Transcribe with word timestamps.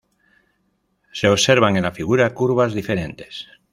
Se 1.13 1.29
observan 1.29 1.77
en 1.77 1.83
la 1.89 1.93
figura 1.99 2.33
curvas 2.33 2.73
diferentes. 2.79 3.45